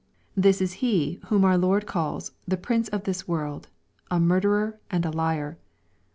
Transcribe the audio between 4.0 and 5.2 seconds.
a "murderer," and a